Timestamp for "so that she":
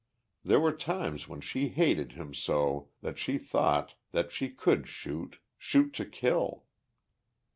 2.33-3.37